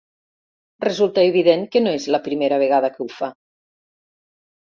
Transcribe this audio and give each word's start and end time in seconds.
Resulta 0.83 1.25
evident 1.31 1.65
que 1.75 1.83
no 1.83 1.93
és 1.99 2.07
la 2.15 2.21
primera 2.29 2.59
vegada 2.63 2.91
que 2.95 3.05
ho 3.05 3.09
fa. 3.19 3.29